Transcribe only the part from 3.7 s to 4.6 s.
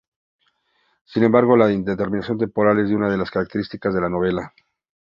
de la novela.